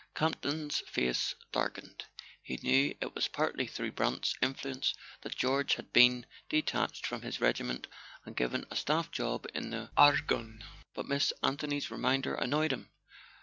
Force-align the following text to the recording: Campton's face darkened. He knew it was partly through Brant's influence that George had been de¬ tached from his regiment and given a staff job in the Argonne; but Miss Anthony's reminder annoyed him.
Campton's 0.15 0.79
face 0.87 1.35
darkened. 1.51 2.05
He 2.41 2.57
knew 2.63 2.95
it 2.99 3.13
was 3.13 3.27
partly 3.27 3.67
through 3.67 3.91
Brant's 3.91 4.33
influence 4.41 4.95
that 5.21 5.35
George 5.35 5.75
had 5.75 5.93
been 5.93 6.25
de¬ 6.49 6.65
tached 6.65 7.05
from 7.05 7.21
his 7.21 7.39
regiment 7.39 7.85
and 8.25 8.35
given 8.35 8.65
a 8.71 8.75
staff 8.75 9.11
job 9.11 9.45
in 9.53 9.69
the 9.69 9.91
Argonne; 9.95 10.63
but 10.95 11.05
Miss 11.07 11.31
Anthony's 11.43 11.91
reminder 11.91 12.33
annoyed 12.33 12.73
him. 12.73 12.89